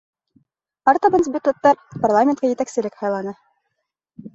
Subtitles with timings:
[0.93, 3.41] Артабан депутаттар парламентҡа етәкселек һайланы.